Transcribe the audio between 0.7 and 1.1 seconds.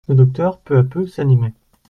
à peu,